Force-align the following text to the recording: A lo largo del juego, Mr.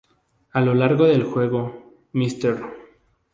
A 0.53 0.61
lo 0.61 0.73
largo 0.73 1.05
del 1.05 1.23
juego, 1.23 2.07
Mr. 2.13 2.65